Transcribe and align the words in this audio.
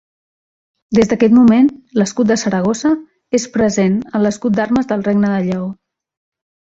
Des 0.99 1.09
d'aquest 1.09 1.33
moment 1.39 1.67
l'escut 2.01 2.31
de 2.31 2.37
Saragossa 2.43 2.93
és 3.41 3.45
present 3.57 3.99
en 4.17 4.23
l'escut 4.27 4.57
d'armes 4.61 4.89
del 4.93 5.05
Regne 5.09 5.31
de 5.35 5.43
Lleó. 5.49 5.69